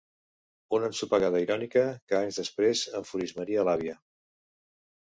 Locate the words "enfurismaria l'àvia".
3.03-3.99